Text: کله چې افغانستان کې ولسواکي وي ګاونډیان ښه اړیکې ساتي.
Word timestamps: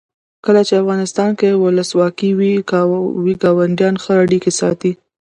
کله 0.45 0.61
چې 0.67 0.73
افغانستان 0.83 1.29
کې 1.39 1.49
ولسواکي 1.63 2.29
وي 2.39 2.51
ګاونډیان 3.43 3.95
ښه 4.03 4.13
اړیکې 4.23 4.51
ساتي. 4.59 4.91